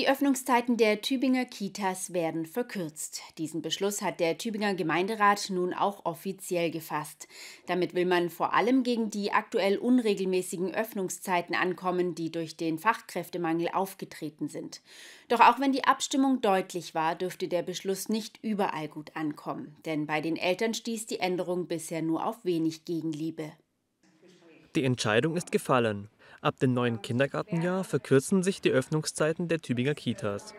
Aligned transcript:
Die 0.00 0.08
Öffnungszeiten 0.08 0.78
der 0.78 1.02
Tübinger 1.02 1.44
Kitas 1.44 2.14
werden 2.14 2.46
verkürzt. 2.46 3.20
Diesen 3.36 3.60
Beschluss 3.60 4.00
hat 4.00 4.18
der 4.18 4.38
Tübinger 4.38 4.72
Gemeinderat 4.72 5.50
nun 5.50 5.74
auch 5.74 6.06
offiziell 6.06 6.70
gefasst. 6.70 7.28
Damit 7.66 7.92
will 7.92 8.06
man 8.06 8.30
vor 8.30 8.54
allem 8.54 8.82
gegen 8.82 9.10
die 9.10 9.30
aktuell 9.30 9.76
unregelmäßigen 9.76 10.74
Öffnungszeiten 10.74 11.54
ankommen, 11.54 12.14
die 12.14 12.32
durch 12.32 12.56
den 12.56 12.78
Fachkräftemangel 12.78 13.68
aufgetreten 13.74 14.48
sind. 14.48 14.80
Doch 15.28 15.40
auch 15.40 15.60
wenn 15.60 15.72
die 15.72 15.84
Abstimmung 15.84 16.40
deutlich 16.40 16.94
war, 16.94 17.14
dürfte 17.14 17.46
der 17.46 17.62
Beschluss 17.62 18.08
nicht 18.08 18.38
überall 18.42 18.88
gut 18.88 19.14
ankommen. 19.16 19.76
Denn 19.84 20.06
bei 20.06 20.22
den 20.22 20.36
Eltern 20.36 20.72
stieß 20.72 21.08
die 21.08 21.20
Änderung 21.20 21.66
bisher 21.66 22.00
nur 22.00 22.24
auf 22.24 22.42
wenig 22.42 22.86
Gegenliebe. 22.86 23.52
Die 24.76 24.84
Entscheidung 24.84 25.36
ist 25.36 25.50
gefallen. 25.50 26.10
Ab 26.42 26.60
dem 26.60 26.74
neuen 26.74 27.02
Kindergartenjahr 27.02 27.82
verkürzen 27.82 28.44
sich 28.44 28.60
die 28.60 28.70
Öffnungszeiten 28.70 29.48
der 29.48 29.58
Tübinger 29.58 29.94
Kitas. 29.96 30.54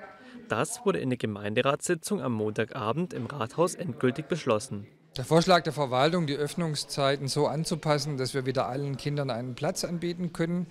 Das 0.50 0.86
wurde 0.86 1.00
in 1.00 1.10
der 1.10 1.18
Gemeinderatssitzung 1.18 2.22
am 2.22 2.34
Montagabend 2.34 3.14
im 3.14 3.26
Rathaus 3.26 3.74
endgültig 3.74 4.28
beschlossen. 4.28 4.86
Der 5.16 5.24
Vorschlag 5.24 5.64
der 5.64 5.72
Verwaltung, 5.72 6.28
die 6.28 6.36
Öffnungszeiten 6.36 7.30
so 7.30 7.48
anzupassen, 7.48 8.18
dass 8.18 8.34
wir 8.34 8.46
wieder 8.46 8.68
allen 8.68 8.98
Kindern 8.98 9.30
einen 9.30 9.56
Platz 9.56 9.86
anbieten 9.86 10.34
können 10.34 10.68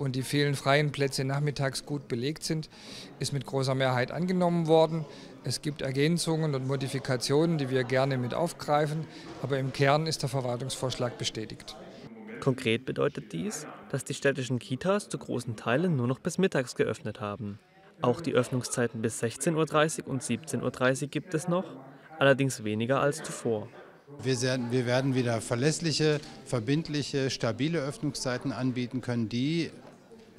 und 0.00 0.16
die 0.16 0.22
vielen 0.22 0.56
freien 0.56 0.90
Plätze 0.90 1.22
nachmittags 1.22 1.86
gut 1.86 2.08
belegt 2.08 2.42
sind, 2.42 2.68
ist 3.20 3.32
mit 3.32 3.46
großer 3.46 3.76
Mehrheit 3.76 4.10
angenommen 4.10 4.66
worden. 4.66 5.04
Es 5.44 5.62
gibt 5.62 5.80
Ergänzungen 5.80 6.56
und 6.56 6.66
Modifikationen, 6.66 7.56
die 7.56 7.70
wir 7.70 7.84
gerne 7.84 8.18
mit 8.18 8.34
aufgreifen, 8.34 9.06
aber 9.42 9.60
im 9.60 9.72
Kern 9.72 10.08
ist 10.08 10.22
der 10.22 10.28
Verwaltungsvorschlag 10.28 11.18
bestätigt. 11.18 11.76
Konkret 12.40 12.84
bedeutet 12.84 13.32
dies, 13.32 13.66
dass 13.90 14.04
die 14.04 14.14
städtischen 14.14 14.58
Kitas 14.58 15.08
zu 15.08 15.18
großen 15.18 15.56
Teilen 15.56 15.96
nur 15.96 16.06
noch 16.06 16.18
bis 16.18 16.38
mittags 16.38 16.74
geöffnet 16.74 17.20
haben. 17.20 17.58
Auch 18.02 18.20
die 18.20 18.32
Öffnungszeiten 18.32 19.02
bis 19.02 19.22
16.30 19.22 20.04
Uhr 20.04 20.08
und 20.08 20.22
17.30 20.22 21.02
Uhr 21.02 21.08
gibt 21.08 21.34
es 21.34 21.48
noch, 21.48 21.64
allerdings 22.18 22.64
weniger 22.64 23.00
als 23.00 23.22
zuvor. 23.22 23.68
Wir 24.22 24.86
werden 24.86 25.14
wieder 25.14 25.40
verlässliche, 25.40 26.20
verbindliche, 26.44 27.30
stabile 27.30 27.80
Öffnungszeiten 27.80 28.52
anbieten 28.52 29.00
können, 29.00 29.28
die 29.28 29.70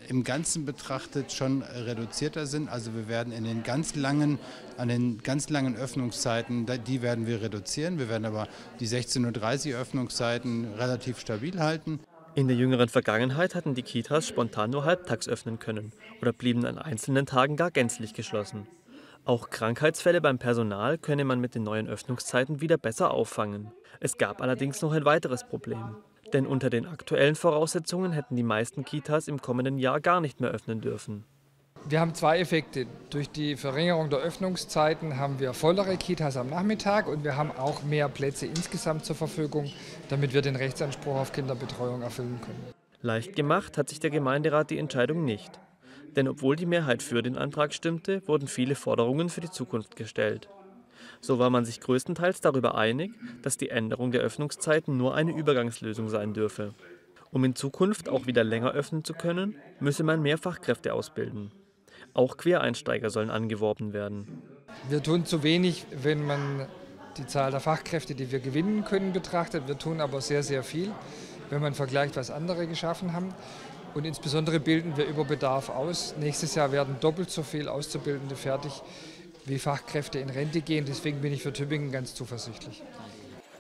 im 0.08 0.24
Ganzen 0.24 0.66
betrachtet 0.66 1.32
schon 1.32 1.62
reduzierter 1.62 2.46
sind. 2.46 2.70
Also 2.70 2.94
wir 2.94 3.08
werden 3.08 3.32
in 3.34 3.44
den 3.44 3.64
ganz 3.64 3.96
langen, 3.96 4.40
an 4.78 4.88
den 4.88 5.20
ganz 5.24 5.50
langen 5.50 5.76
Öffnungszeiten, 5.76 6.66
die 6.86 7.02
werden 7.02 7.28
wir 7.28 7.42
reduzieren. 7.42 8.00
Wir 8.00 8.10
werden 8.10 8.26
aber 8.26 8.48
die 8.80 8.88
16.30 8.88 9.74
Uhr 9.74 9.80
Öffnungszeiten 9.80 10.74
relativ 10.74 11.20
stabil 11.20 11.60
halten. 11.60 12.00
In 12.34 12.48
der 12.48 12.56
jüngeren 12.56 12.88
Vergangenheit 12.88 13.56
hatten 13.56 13.76
die 13.76 13.84
Kitas 13.84 14.26
spontan 14.26 14.70
nur 14.70 14.86
halbtags 14.86 15.28
öffnen 15.28 15.60
können 15.60 15.92
oder 16.22 16.32
blieben 16.32 16.66
an 16.66 16.78
einzelnen 16.78 17.26
Tagen 17.26 17.58
gar 17.58 17.72
gänzlich 17.72 18.14
geschlossen. 18.14 18.68
Auch 19.26 19.50
Krankheitsfälle 19.50 20.22
beim 20.22 20.40
Personal 20.40 20.98
könne 20.98 21.26
man 21.26 21.42
mit 21.42 21.56
den 21.56 21.64
neuen 21.64 21.88
Öffnungszeiten 21.88 22.62
wieder 22.62 22.78
besser 22.78 23.12
auffangen. 23.12 23.72
Es 24.00 24.18
gab 24.18 24.42
allerdings 24.42 24.82
noch 24.82 24.94
ein 24.94 25.06
weiteres 25.06 25.44
Problem. 25.44 25.98
Denn 26.34 26.48
unter 26.48 26.70
den 26.70 26.86
aktuellen 26.86 27.36
Voraussetzungen 27.36 28.12
hätten 28.12 28.36
die 28.36 28.44
meisten 28.44 28.86
Kitas 28.86 29.28
im 29.28 29.42
kommenden 29.42 29.78
Jahr 29.78 30.00
gar 30.00 30.22
nicht 30.22 30.40
mehr 30.40 30.52
öffnen 30.52 30.82
dürfen. 30.82 31.26
Wir 31.90 32.00
haben 32.00 32.14
zwei 32.14 32.40
Effekte. 32.40 32.86
Durch 33.10 33.30
die 33.30 33.58
Verringerung 33.58 34.12
der 34.12 34.20
Öffnungszeiten 34.20 35.18
haben 35.18 35.40
wir 35.40 35.54
vollere 35.54 35.98
Kitas 35.98 36.38
am 36.38 36.50
Nachmittag 36.50 37.08
und 37.08 37.24
wir 37.24 37.36
haben 37.36 37.52
auch 37.52 37.84
mehr 37.84 38.08
Plätze 38.08 38.46
insgesamt 38.46 39.04
zur 39.04 39.16
Verfügung, 39.16 39.72
damit 40.10 40.34
wir 40.34 40.44
den 40.44 40.56
Rechtsanspruch 40.56 41.16
auf 41.16 41.32
Kinderbetreuung 41.32 42.04
erfüllen 42.04 42.40
können. 42.46 42.74
Leicht 43.02 43.36
gemacht 43.36 43.80
hat 43.80 43.90
sich 43.90 44.00
der 44.00 44.12
Gemeinderat 44.12 44.70
die 44.70 44.78
Entscheidung 44.78 45.26
nicht. 45.26 45.60
Denn 46.16 46.28
obwohl 46.28 46.56
die 46.56 46.68
Mehrheit 46.68 47.02
für 47.02 47.24
den 47.24 47.36
Antrag 47.36 47.74
stimmte, 47.74 48.22
wurden 48.28 48.48
viele 48.48 48.76
Forderungen 48.76 49.30
für 49.30 49.42
die 49.42 49.50
Zukunft 49.50 49.96
gestellt. 49.96 50.50
So 51.22 51.38
war 51.38 51.52
man 51.52 51.66
sich 51.66 51.80
größtenteils 51.80 52.42
darüber 52.42 52.76
einig, 52.76 53.12
dass 53.44 53.58
die 53.58 53.70
Änderung 53.70 54.12
der 54.12 54.22
Öffnungszeiten 54.22 54.98
nur 54.98 55.14
eine 55.16 55.32
Übergangslösung 55.32 56.10
sein 56.10 56.34
dürfe. 56.34 56.74
Um 57.32 57.46
in 57.46 57.56
Zukunft 57.56 58.10
auch 58.10 58.26
wieder 58.26 58.44
länger 58.44 58.72
öffnen 58.72 59.06
zu 59.06 59.14
können, 59.14 59.56
müsse 59.80 60.04
man 60.04 60.22
mehr 60.22 60.38
Fachkräfte 60.38 60.94
ausbilden. 60.94 61.52
Auch 62.14 62.38
Quereinsteiger 62.38 63.10
sollen 63.10 63.30
angeworben 63.30 63.94
werden. 63.94 64.42
Wir 64.90 65.02
tun 65.02 65.26
zu 65.26 65.44
wenig, 65.44 65.86
wenn 66.04 66.26
man 66.26 66.68
die 67.18 67.28
Zahl 67.28 67.52
der 67.52 67.60
Fachkräfte, 67.60 68.16
die 68.16 68.32
wir 68.32 68.40
gewinnen 68.40 68.84
können, 68.84 69.14
betrachtet. 69.14 69.68
Wir 69.68 69.78
tun 69.78 70.02
aber 70.02 70.22
sehr, 70.22 70.44
sehr 70.44 70.64
viel, 70.64 70.92
wenn 71.50 71.62
man 71.62 71.74
vergleicht, 71.74 72.16
was 72.16 72.32
andere 72.32 72.68
geschaffen 72.68 73.14
haben. 73.14 73.34
Und 73.94 74.06
insbesondere 74.06 74.60
bilden 74.60 74.98
wir 74.98 75.06
über 75.06 75.26
Bedarf 75.26 75.70
aus. 75.70 76.16
Nächstes 76.18 76.56
Jahr 76.56 76.72
werden 76.72 76.96
doppelt 77.02 77.30
so 77.30 77.44
viele 77.44 77.72
Auszubildende 77.72 78.36
fertig, 78.36 78.82
wie 79.46 79.60
Fachkräfte 79.60 80.20
in 80.20 80.30
Rente 80.30 80.62
gehen. 80.62 80.86
Deswegen 80.86 81.22
bin 81.22 81.34
ich 81.34 81.44
für 81.44 81.54
Tübingen 81.54 81.92
ganz 81.92 82.14
zuversichtlich. 82.14 82.84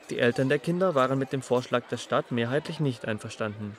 Die 0.09 0.19
Eltern 0.19 0.49
der 0.49 0.59
Kinder 0.59 0.93
waren 0.95 1.17
mit 1.17 1.31
dem 1.31 1.41
Vorschlag 1.41 1.83
der 1.89 1.97
Stadt 1.97 2.31
mehrheitlich 2.31 2.79
nicht 2.79 3.05
einverstanden. 3.05 3.77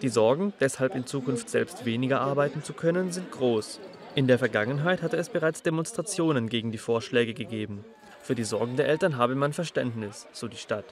Die 0.00 0.08
Sorgen, 0.08 0.52
deshalb 0.60 0.94
in 0.94 1.06
Zukunft 1.06 1.48
selbst 1.48 1.84
weniger 1.84 2.20
arbeiten 2.20 2.62
zu 2.62 2.72
können, 2.72 3.12
sind 3.12 3.30
groß. 3.30 3.80
In 4.14 4.26
der 4.26 4.38
Vergangenheit 4.38 5.02
hatte 5.02 5.16
es 5.16 5.28
bereits 5.28 5.62
Demonstrationen 5.62 6.48
gegen 6.48 6.70
die 6.70 6.78
Vorschläge 6.78 7.34
gegeben. 7.34 7.84
Für 8.20 8.34
die 8.34 8.44
Sorgen 8.44 8.76
der 8.76 8.88
Eltern 8.88 9.16
habe 9.16 9.34
man 9.34 9.52
Verständnis, 9.52 10.26
so 10.32 10.48
die 10.48 10.56
Stadt. 10.56 10.84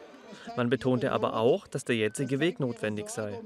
Man 0.57 0.71
betonte 0.71 1.13
aber 1.13 1.37
auch, 1.37 1.67
dass 1.67 1.85
der 1.85 1.97
jetzige 1.97 2.41
Weg 2.41 2.61
notwendig 2.61 3.11
sei. 3.11 3.39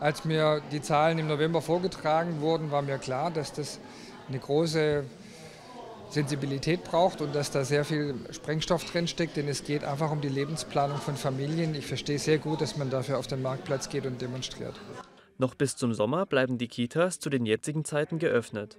Als 0.00 0.24
mir 0.24 0.62
die 0.72 0.82
Zahlen 0.82 1.18
im 1.18 1.26
November 1.26 1.60
vorgetragen 1.60 2.40
wurden, 2.40 2.70
war 2.70 2.82
mir 2.82 2.98
klar, 2.98 3.30
dass 3.30 3.52
das 3.52 3.80
eine 4.28 4.38
große 4.38 5.04
Sensibilität 6.10 6.84
braucht 6.84 7.20
und 7.20 7.34
dass 7.34 7.50
da 7.50 7.64
sehr 7.64 7.84
viel 7.84 8.14
Sprengstoff 8.30 8.84
drinsteckt, 8.84 9.36
denn 9.36 9.48
es 9.48 9.64
geht 9.64 9.84
einfach 9.84 10.10
um 10.10 10.20
die 10.20 10.28
Lebensplanung 10.28 10.98
von 10.98 11.16
Familien. 11.16 11.74
Ich 11.74 11.86
verstehe 11.86 12.18
sehr 12.18 12.38
gut, 12.38 12.60
dass 12.60 12.76
man 12.76 12.90
dafür 12.90 13.18
auf 13.18 13.26
den 13.26 13.42
Marktplatz 13.42 13.88
geht 13.88 14.06
und 14.06 14.20
demonstriert. 14.20 14.74
Noch 15.36 15.54
bis 15.54 15.76
zum 15.76 15.94
Sommer 15.94 16.26
bleiben 16.26 16.58
die 16.58 16.68
Kitas 16.68 17.20
zu 17.20 17.30
den 17.30 17.46
jetzigen 17.46 17.84
Zeiten 17.84 18.18
geöffnet. 18.18 18.78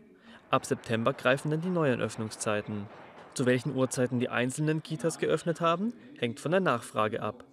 Ab 0.50 0.66
September 0.66 1.14
greifen 1.14 1.52
dann 1.52 1.62
die 1.62 1.70
neuen 1.70 2.02
Öffnungszeiten. 2.02 2.88
Zu 3.34 3.46
welchen 3.46 3.76
Uhrzeiten 3.76 4.20
die 4.20 4.30
einzelnen 4.30 4.84
Kitas 4.84 5.20
geöffnet 5.20 5.62
haben, 5.62 5.94
hängt 6.18 6.40
von 6.40 6.52
der 6.52 6.60
Nachfrage 6.60 7.22
ab. 7.22 7.46